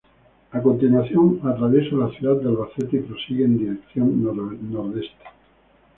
[0.53, 4.23] A continuación atraviesa la ciudad de Albacete, y prosigue en dirección
[4.73, 5.15] nordeste.